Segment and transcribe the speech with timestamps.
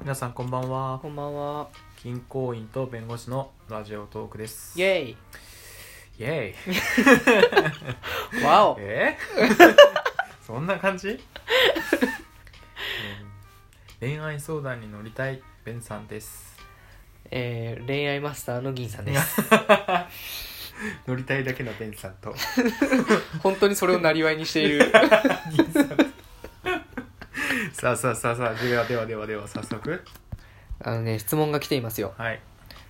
[0.00, 1.00] 皆さんこんばんは。
[1.02, 1.68] こんばんは。
[2.04, 4.78] 銀行員と弁護士のラジオトークです。
[4.78, 5.10] イェイ。
[5.10, 5.16] イ
[6.20, 6.54] エ
[8.40, 8.44] イ。
[8.46, 8.76] わお。
[8.78, 9.18] え？
[10.46, 11.18] そんな感じ、うん。
[13.98, 16.56] 恋愛相談に乗りたいベンさんです。
[17.32, 19.42] えー、恋愛マスターの銀さんです。
[21.08, 22.32] 乗りたいだけのベンさんと。
[23.42, 24.92] 本当にそれをなりわいにしている。
[24.92, 25.00] さ
[27.82, 30.02] あさあさあさあではではではでは早速。
[30.80, 32.14] あのね、質問が来ていますよ。
[32.16, 32.40] はい。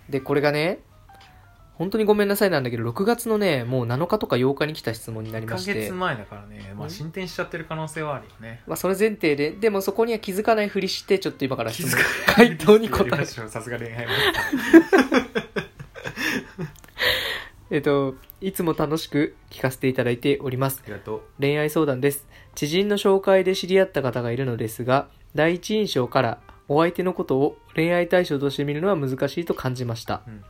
[0.09, 0.79] で、これがね、
[1.74, 5.74] 本当にごめんなさいなんだけど、6月のね、もう7日とか8日に来た質問になり1まして。
[5.74, 6.91] ヶ月、前だからね、まあ、うん。
[6.91, 8.62] 進展しちゃってる可能性はあるよね。
[8.66, 13.48] まあ、それ前提で、でもそこには気づかないふりして、ちょっと今から質問回答に答えやりましょう。
[13.48, 14.32] さすが恋愛マス
[15.32, 15.48] ター
[17.71, 20.81] えっと、いつも楽しく聞かせていただいております。
[20.85, 21.23] ありがとう。
[21.39, 22.27] 恋愛相談です。
[22.55, 30.23] 知人の紹介で知り合った方がいるのですが第一印象からお相手のことを恋愛対象として見るのは難しいと感じました。
[30.27, 30.43] うんうん。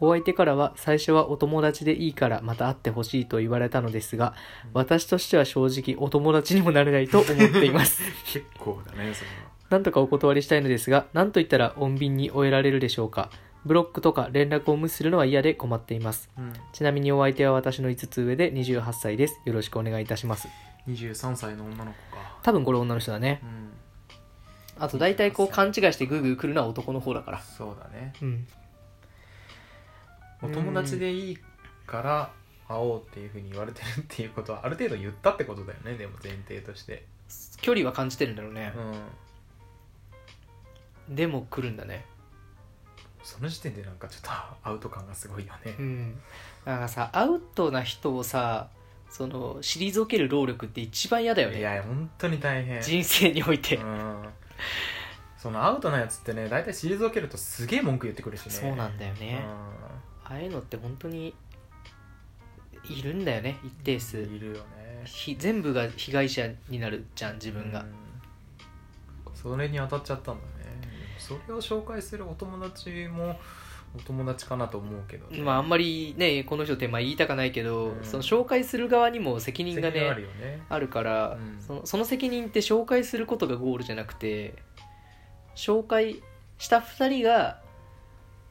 [0.00, 4.34] お相手からは最初はお友達でいいからまた会ってほしいと言われたのですが
[4.72, 8.02] 私としては正直お友達にもなれないと思っています。
[8.24, 9.54] 結構だねそれは。
[9.68, 13.30] なんとかお断りしたいのですが何と言ったら穏便に終えられるでしょうか
[13.64, 16.30] ブロックとか連絡を無視するのは嫌で困っています。
[16.38, 16.52] うん。
[16.72, 19.40] ちなみにお相手は私の5つ上で28歳です。
[19.44, 20.48] よろしくお願いいたします。
[20.88, 22.38] 23歳の女の子か。
[22.42, 23.40] 多分これ女の人だね。
[23.42, 23.70] うん。
[24.78, 27.40] あと大体こう勘違いしてグーグー来るのは男の方だから。
[27.40, 28.12] そうだね。
[28.20, 28.46] うん。
[30.42, 31.38] お友達でいい
[31.86, 32.30] から
[32.68, 35.94] 会おうっていうふうに言われてるっていうことはある程度言ったってことだよね。
[35.94, 37.06] でも前提として。
[37.62, 38.74] 距離は感じてるんだろうね。
[41.08, 41.16] う、ん。
[41.16, 42.04] でも来るんだね
[43.24, 44.30] その時点でなんかちょっと
[44.62, 45.74] アウト感がすごいよね。
[45.78, 46.14] うん。
[46.64, 48.68] だからさアウトな人をさ
[49.10, 52.80] その退ける労力って一番嫌だよいねや本当に大変。
[52.82, 54.24] 人生において、うん。
[55.38, 58.50] そのアウトなやつってね大体退けるとすげえ文句言ってくるしね。
[58.52, 59.42] そうなんだよね、
[60.24, 61.34] ああいうのって本当に
[62.88, 64.18] いるんだよね一定うん数。
[64.20, 65.02] いるよね。
[65.06, 67.94] ひ全部が被害者になるじゃん自分が、うん。
[69.34, 70.73] それに当たっちゃったんだね
[71.24, 73.38] それを紹介するお友達も
[73.96, 78.04] お友達かなと思うけどね、まああんまりねこの人ってまあ言いたかないけど、うん。
[78.04, 80.62] その紹介する側にも責任が責任あねるよね。
[80.68, 81.60] あるから、うん。
[81.60, 84.54] そのその責任って紹介することがゴールじゃなくて
[85.54, 86.22] 紹介
[86.58, 87.60] した2人が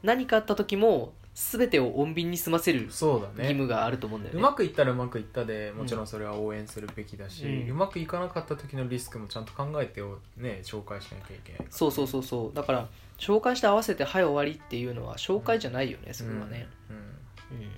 [0.02, 3.34] 何かあった時も全てを穏便に済ませるそうだね。
[3.38, 4.40] 義務があると思うんだよね。
[4.40, 12.56] うまくいったらうまくいったでもちろんそれは応援するべきだし、ううんまくいかなかった時のリスクもちゃんと考えてをね紹介しなきゃいけないそうそうそうそう。
[12.56, 16.96] だから紹介して合わせて「はい終わり」っていうのは紹介じゃないよねそれはね、うん。
[16.98, 17.72] うん。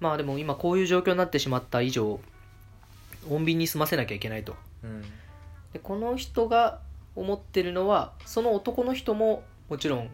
[0.00, 2.20] まあでも今こういう状況になってしまった以上
[3.28, 4.56] 穏便に済ませなきゃいけないと。
[4.84, 5.02] うん。
[5.72, 6.80] でこの人が
[7.16, 10.10] 思ってるのはその男の人ももちろん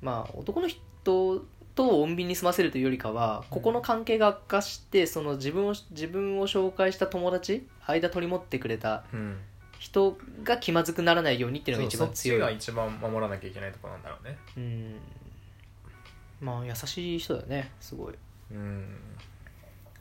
[0.00, 0.80] まあ男の人
[1.74, 9.36] と穏便に済ませるというよりかはここの関係が悪化してその自分を自分を紹介した友達間取り持ってくれたうん。
[9.78, 14.36] 人が気まずくならないようにっていうのが一番そうそっち強いが一番守らなきゃいけないところなんだろうね。
[14.56, 14.96] うん。
[16.40, 18.14] まあ優しい人だよねすごい。
[18.50, 18.96] うん。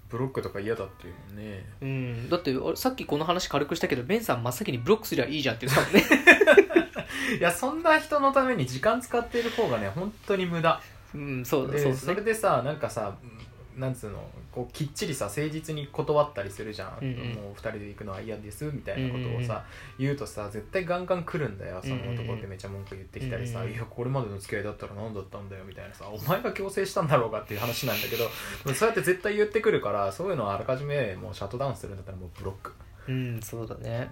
[0.09, 1.65] ブロックとか嫌だっていうもんね。
[1.81, 2.29] うん。
[2.29, 6.87] だってさっきこの話軽くしたけどベンさん真っ先にブロックすりゃいいじゃんって言ってたもんね。
[7.37, 10.81] いやそんな人のために時間使っている方がね本当に無駄
[11.15, 12.13] うんそうでそうですね。
[12.13, 13.47] それでさなんかさうん
[13.77, 14.17] なんつうの
[14.51, 17.15] こうきっちりさ誠実に断ったりするじゃん、うんうん。
[17.35, 19.63] もう二人で行くのは嫌ですみたいなことをさ、
[19.99, 28.23] 言うとさ絶対ガンガン来るんだよその男ってめっちゃ文句言ってきたりさ、うんうんいやこれまでの付き合いだったら何だったんだよみたいなさお前が強制したんだろうかっていう話なんだけど
[28.65, 32.73] でもそうやって絶対言ってくるからそういうのはあらかじめもうシャットダウンするんだったらもうブロック、
[33.07, 34.09] うんそうだね。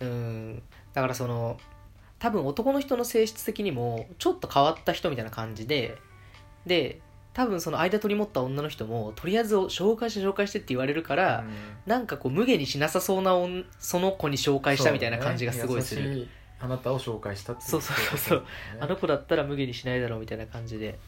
[0.00, 0.08] うん。
[0.08, 0.10] う
[0.54, 0.62] ん。
[0.92, 1.58] だからその
[2.18, 5.96] 多分男の人の性質的にもちょっと変わった人みたいな感じで
[6.66, 7.00] で
[7.32, 11.44] 多分その間取り持った女の人もとりあえず紹介して紹介してって言われるから、
[11.86, 16.26] なんかこう無下にしなさそうな女その子に紹介したみたいな感じがすごいする、ね。
[16.58, 18.44] あなたを紹介したっていうそうそうそう。
[18.80, 20.98] あの子だったら無下にしないだろうみたいな感じで。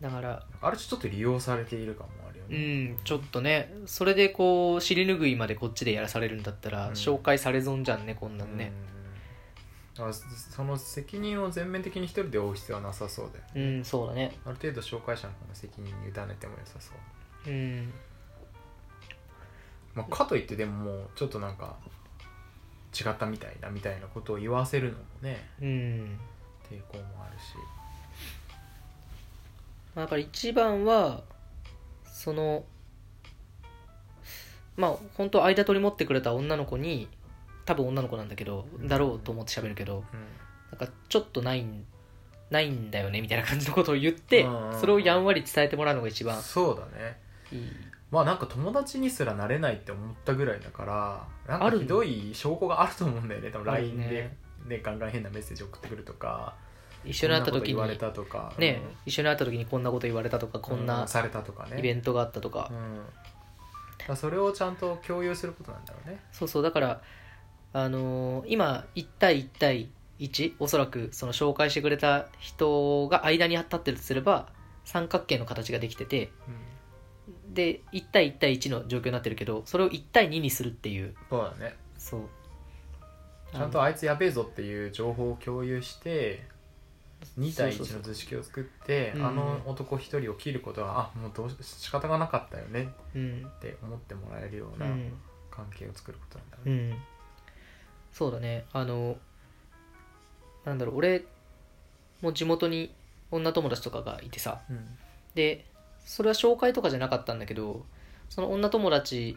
[0.00, 3.74] だからある種ちょっと利用されている感もあるようね、んちょっとね。
[3.86, 6.92] それでこう尻拭いまでこっちでやらされるんだったら、うん。
[6.92, 8.70] 紹介され損じゃんねこんなんね。
[8.70, 9.03] うん、
[9.98, 14.36] あその責任を全面的に一人で負う必要はなさそうだようん、そうだね。
[14.44, 16.92] ある程度紹介者の方の責任に委ねても良さそ
[17.46, 17.92] う、うん。
[19.94, 21.76] まあ、かといってでももうちょっとなんか
[22.92, 25.66] 違ったみたいなみたいなことを言わせるのもねうん。
[26.70, 27.54] 抵抗もあるし。
[29.94, 31.22] だから一番は
[32.04, 32.64] その
[34.76, 37.08] まあ本当間取り持ってくれた女の子に
[37.64, 40.04] 多分女の子なんだけどだろうと思って喋るけど
[40.70, 41.86] なんかちょっとないん
[42.50, 47.18] ないんだよねみたいな感じのことを言ってうんそれをやんわり伝えてもらうのが一番そうだね。
[47.52, 47.70] いい。
[48.10, 53.50] まあなんか友達にすらなれないって思ったぐらいだからなんあるかひどい証拠があると思うんだよね。
[53.50, 54.36] 多分 LINE でね。
[54.66, 56.54] ねガンガン変なメッセージ送ってくるとか
[57.04, 58.54] 一緒に会った時こんなこと言われにたとか。
[58.58, 61.78] ね一緒に会った時にこんなこと言われたとかこんうなされたとかね。
[61.78, 62.70] イベントがあったとか。
[64.08, 66.20] うん、それをちゃんと共有することなんだろうね。
[66.30, 67.00] そうそうだから
[67.74, 69.90] あのー今1対1対
[70.20, 74.48] 1おそらくその紹介してくれた人が間に立ってるとすれば
[74.84, 76.30] 三角形の形ができてて
[77.52, 81.14] で1対1対1の状況になってるけどそれを1対2にするっていう。
[81.28, 81.74] そうだね。
[81.98, 82.20] そう。
[83.52, 86.44] ちゃんとあいつやべえぞっていう情報を共有して
[87.38, 87.96] 2対1そうそうそう。
[87.98, 89.26] の図式を作ってうん。
[89.26, 93.46] あの男一人を切ることはあもうどうし仕方がなかったよねうん。
[93.56, 95.12] って思ってもらえるよううなん。
[95.50, 96.74] 関係を作ることなんだろうね。
[96.74, 97.13] うん
[98.14, 98.64] そうだね。
[98.72, 99.16] あの
[100.64, 100.96] なんだろう。
[100.96, 101.24] 俺
[102.22, 102.94] も地元に
[103.30, 104.62] 女友達とかがいてさ。
[104.70, 104.86] うん。
[105.34, 105.66] で
[106.04, 107.84] それは紹介とかじゃなかったんだけど
[108.30, 109.36] その女友達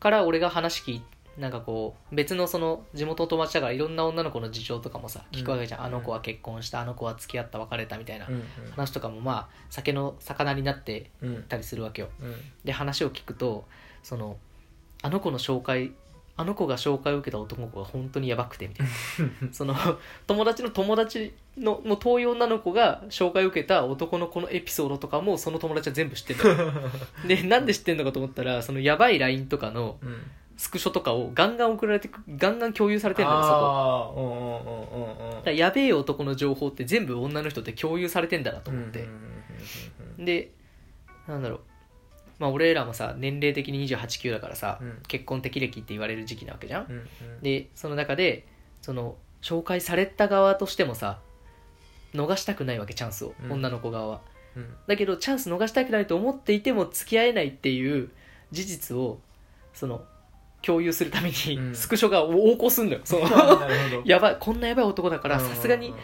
[0.00, 1.02] から俺が話聞い
[1.36, 5.86] なんかこう別のその地元の友達だからいろんな女の子の事情とかもさ聞くわけじゃん、うん。
[5.86, 11.10] あの子は結婚したあの子は付き合った別れたみたいなうん話とかもまあ酒の魚になって
[11.48, 12.08] たりするわけよ。
[12.20, 12.34] うん。
[12.64, 13.66] で話を聞くと
[14.02, 14.38] その
[15.02, 15.92] あの子の紹介
[16.38, 18.92] あの子が紹介を受けた男の子が本当にやばくてみたいな。
[19.52, 19.74] その
[20.28, 26.72] 友達の友達のもう遠い女の子が紹介を受けた男の子のエピソードとかもその友達は全部知ってるの。
[27.26, 30.30] でなんで知ってんのかと思ったらそのやばい LINE とかのうん。
[30.56, 35.42] スクショとかをガンガン送られてくガンガン共有されてるのよそこ。
[35.44, 39.06] だやべえ男の情報って全部女の人って共有されてんだなと思って、
[40.18, 40.50] で
[41.28, 41.60] なんだろう
[42.38, 44.98] まあ俺らもさ年齢的に289だからさ、うん。
[45.08, 47.06] 結婚適齢期って言われる時期なわけじゃん、うんうん
[47.42, 48.46] でその中で
[48.82, 51.20] その紹介された側としてもさ
[52.14, 53.52] 逃したくないわけチャンスを、うん。
[53.52, 54.20] 女の子側は。
[54.56, 54.74] うん。
[54.86, 58.10] だけどチャンス逃したくないと思っていても付き合えないっていう
[58.50, 59.18] 事実を
[59.74, 60.04] その
[60.62, 61.74] 共有するために、うん。
[61.74, 63.00] スクショが横行すんのよ。
[63.04, 63.26] その
[64.04, 65.94] やばいこんなやばい男だからうんさすがに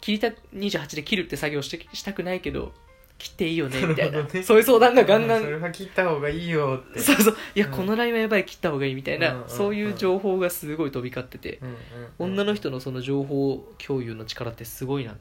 [0.00, 2.72] 切りた28で切るって作業してしたくないけど
[3.18, 4.22] 切っていいよね みたいな。
[4.22, 5.42] ねそういう相談がガンガン。
[5.42, 7.00] それは切った方がいいよって。
[7.00, 7.36] そうそう。
[7.54, 7.72] いや、うん。
[7.72, 15.16] このラインはやばい切った方がいいみたいな、うんうんそういう情報がすごい飛び交ってて、うんうんうん女の人のその情報共有の力ってすごいな、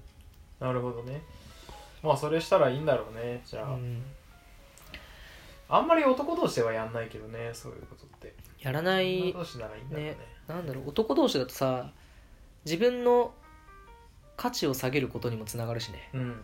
[0.59, 1.21] なるほどね。
[2.03, 4.03] まあそれしたらいいんだろうねじゃあ、うん。
[5.69, 8.33] あんまり男同士ではやんないけどねそういうことって。
[8.59, 10.11] やらない女同士ならいいんだろうね。
[10.11, 10.17] ね。
[10.47, 11.91] なんだろう男同士だとさ
[12.65, 13.33] 自分の
[14.37, 16.09] 価値を下げることにもつながるしね。
[16.13, 16.35] うんうん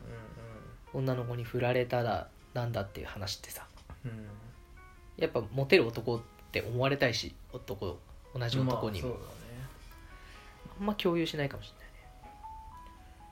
[0.98, 3.66] 女の子に振られたらなんだっていう話ってさ。
[4.04, 4.12] うん。
[4.12, 4.28] うん
[5.18, 6.20] やっぱモテる男っ
[6.52, 7.98] て思われたいし男
[8.34, 9.28] 同じ男にも、まあそう
[10.80, 11.88] あんま共有しないかもしだね。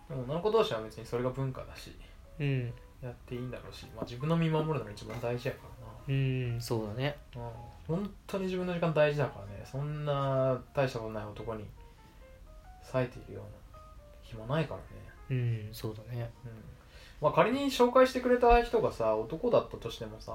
[0.10, 1.92] でも女の子同士は別にそれが文化だし
[2.40, 2.74] れない
[3.04, 5.94] やっていいんだろうし、まあ、自分の身守るのが一番大事やからな。
[6.08, 7.16] うんうんそうだね。
[7.36, 7.42] うん。
[7.88, 9.64] 本当に自分の時間大事だからね。
[9.64, 11.66] そんな大したことない男に
[12.92, 13.80] 割いているような
[14.24, 14.84] 暇ないからね。
[15.30, 16.32] うんそうだね。
[16.46, 16.52] うん
[17.22, 20.34] まあ仮に紹介してくれた人がさ男だったとしてもさ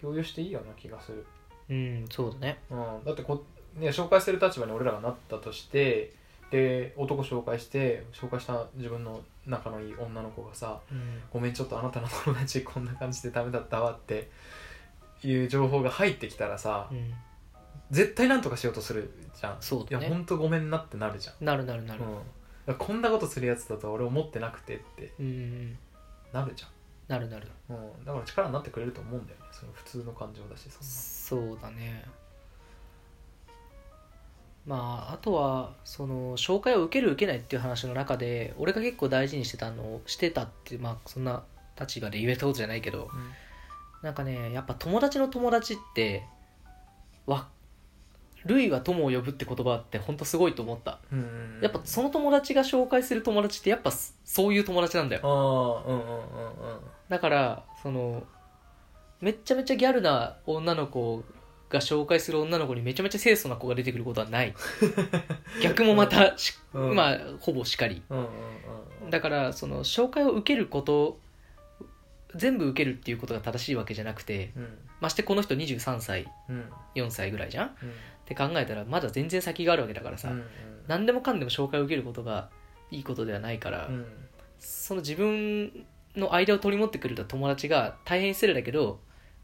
[0.00, 1.26] 共有していいような気がする、
[1.68, 2.58] うんそうだね。
[2.70, 3.44] うん、だってこ、
[3.76, 6.12] ね、紹介する立場に俺らがなったとして
[6.50, 11.20] で男紹介して紹介した自分の仲のいい女の子がさうん。
[11.32, 14.30] ごめんちょっとあなたの友達こんな感じでダメだったわって
[15.22, 17.12] いう情報が入ってきたらさうん。
[17.90, 19.56] 絶対なんとかしようとするじゃん。
[19.60, 20.06] そうだね。
[20.06, 22.00] いやほんとごめんなってなるじゃん、なるなるなる。
[22.00, 22.06] うん、
[22.70, 25.12] だからこんなことするやつだとは俺思ってなくてって
[26.32, 26.64] なるじ
[27.08, 27.48] なるなる。
[27.68, 29.46] ゃん、うん、だから力になってくれると思うんだよね。
[29.50, 31.50] その普通の感情だしそんな。
[31.50, 32.04] そうだね。
[34.64, 41.42] まああとはその紹介を受ける受けないっていう話の中で俺が結構大事にしてたのしてたってまあそんな
[41.80, 43.10] 立場で言えたことじゃないけど
[44.02, 46.22] なんかねやっぱ友達の友達って
[47.26, 47.48] わ
[48.46, 50.98] 類は友を呼ぶって言葉って本当すごいと思った。
[51.60, 55.22] やっぱその友達が紹介する友達ってやっぱそそういう友達なんだよ。
[55.24, 56.80] ああうんうんうんうん。
[57.08, 58.22] だからその
[59.20, 61.22] めっちゃめちゃギャルな女の子
[61.68, 64.54] が紹介する女の子にめちゃめちゃ清楚な子が出てくることはない。
[65.62, 66.94] 逆もまたし、うん。
[66.94, 68.02] まあほぼしかり。
[68.08, 68.30] うんうんうん
[69.10, 71.18] だからその紹介を受けること
[72.36, 77.92] 全部受けるっていうことが正しいわけじゃなくてうんましてこの人23歳うん4歳ぐらいじゃんっうん
[78.30, 80.44] て考えたらまだ全然先があるわけだからさ、うん
[80.88, 82.48] 何でもかんでも紹介を受けることが
[82.90, 84.06] いいことではないから、うん。
[84.58, 88.98] その自分の間を取り持ってくれた友達が大変失礼だけど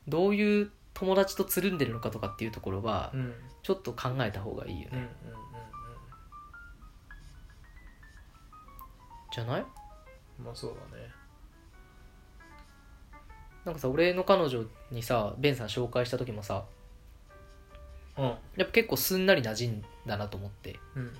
[0.08, 3.34] どういう友達とつるんでるのかとかっていうところはうん。
[3.62, 5.10] ちょっと考えた方がいいよね、うんうんうん
[9.32, 9.64] じゃない？
[10.38, 11.04] うんまあそうだね。
[13.64, 16.75] なんかさ俺の彼女にさベンさん紹介した時もさうん
[18.22, 20.78] やっぱ結構すんなり馴染んだなと思って。
[20.94, 21.12] うん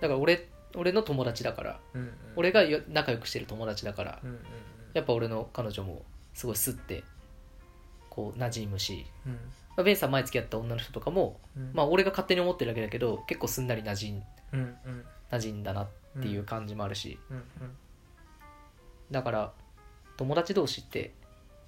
[0.00, 1.80] だから俺俺の友達だから。
[1.94, 2.12] うんうん。
[2.36, 4.18] 俺がよ仲良くしてる友達だから。
[4.22, 4.38] うんうん
[4.94, 6.02] やっぱ俺の彼女も
[6.32, 7.04] すごいスッて
[8.08, 9.32] こう馴染むし、うん。
[9.32, 9.38] ま
[9.78, 11.70] あ、ベンさん前付き合った女の人とかもうん。
[11.74, 15.04] まあ俺が勝手に思ってるだけだけど結構すんなり馴染んうんうん。
[15.30, 15.88] 馴染んだなっ
[16.20, 17.42] ていう感じもあるし、うん
[19.10, 19.52] だから
[20.16, 21.12] 友達同士って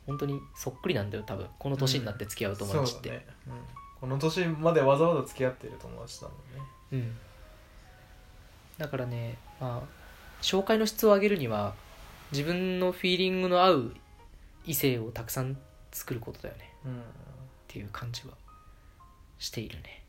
[0.06, 1.46] 本当にそっくりなんだよ多分。
[1.58, 3.26] この年になって付き合う友達って、そうだね。
[3.49, 3.54] うん
[4.00, 6.66] この年までわざわざ付き合ってる友達だもんね。
[6.92, 7.16] うん。
[8.78, 11.75] だからねまあ紹介の質を上げるには
[12.33, 13.95] 自分のフィーリングの合う
[14.64, 15.59] 異性をたくさん
[15.92, 16.73] 作ることだよね。
[16.87, 16.92] うん。
[16.92, 16.95] っ
[17.69, 18.35] ていう感じは
[19.38, 20.02] しているね。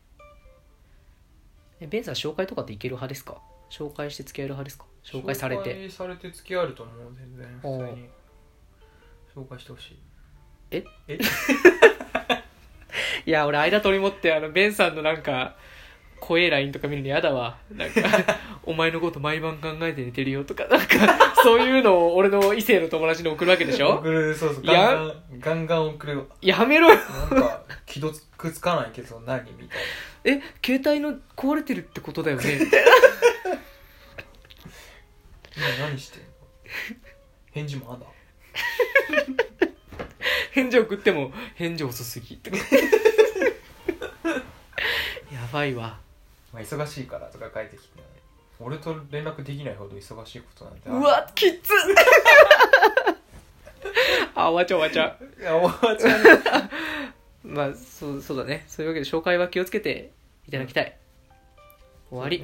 [1.79, 3.37] えベンさん紹介とかっていける派ですか？
[3.69, 4.85] 紹介して付き合える派ですか？
[5.03, 5.75] 紹介されて。
[5.75, 7.47] 紹介されて付き合えると思う全然。
[7.61, 8.09] 普通に。
[9.35, 9.99] 紹介してほしい。
[10.71, 10.83] え？
[11.07, 11.19] え？
[13.25, 15.55] いや俺間取り持ってあのベンさんのなんか
[16.19, 17.57] 怖え LINE とか見るの嫌だわ。
[17.71, 18.01] なんか
[18.63, 23.95] お前のこと毎晩考えて寝てるよとかなんかそういうのを俺の異性の友達に送るわけでしょ？
[23.97, 24.63] 送るそうそう。
[24.63, 26.27] ガンガンガンガン送るよ。
[26.41, 26.95] やめろよ。
[27.31, 29.79] なんか既読つかないけど何みたい
[30.25, 32.43] え携帯の壊れてるってことだよね。
[32.59, 32.65] な
[35.79, 36.27] 今何してんの？
[37.51, 38.05] 返事まだ？
[40.51, 42.39] 返事送っても返事遅すぎ
[45.51, 45.97] ばいわ。
[46.53, 48.01] まあ、忙しいからとか書いてきて
[48.59, 50.97] 俺と連絡できないほど忙しいことなんてある。
[50.97, 51.59] うわきっ。
[51.61, 51.71] つ
[54.35, 56.69] あ終わっちゃう終わっちゃういや終わっちゃう
[57.47, 58.65] まあそうそうだね。
[58.67, 60.11] そういうわけで紹介は気をつけて
[60.47, 60.95] いただきたい。
[62.09, 62.39] 終わり